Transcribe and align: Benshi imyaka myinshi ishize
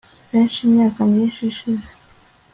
Benshi 0.31 0.59
imyaka 0.67 0.99
myinshi 1.11 1.41
ishize 1.51 1.91